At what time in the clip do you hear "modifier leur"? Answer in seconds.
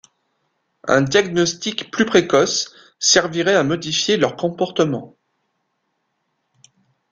3.63-4.35